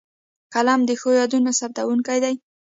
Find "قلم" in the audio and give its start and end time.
0.53-0.79